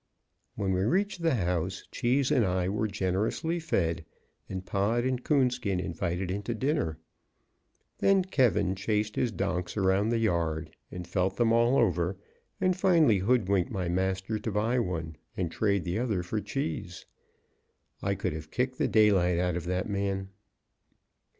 [0.55, 4.03] When we reached the house, Cheese and I were generously fed,
[4.49, 6.97] and Pod and Coonskin invited into dinner.
[7.99, 12.17] Then K chased his donks around the yard, and felt them all over,
[12.59, 17.05] and finally hoodwinked my master to buy one, and trade the other for Cheese.
[18.01, 20.29] I could have kicked the daylight out of that man.